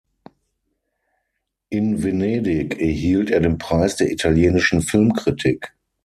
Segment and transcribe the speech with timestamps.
[1.69, 5.75] In Venedig erhielt er den Preis der italienischen Filmkritik.